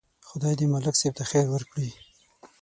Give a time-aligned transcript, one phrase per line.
[0.27, 1.89] خدای دې ملک صاحب ته خیر ورکړي.